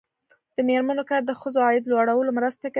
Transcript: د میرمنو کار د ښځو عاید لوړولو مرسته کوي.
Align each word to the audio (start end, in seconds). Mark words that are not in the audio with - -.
د 0.55 0.57
میرمنو 0.67 1.03
کار 1.09 1.21
د 1.25 1.31
ښځو 1.41 1.59
عاید 1.67 1.85
لوړولو 1.91 2.31
مرسته 2.37 2.63
کوي. 2.65 2.69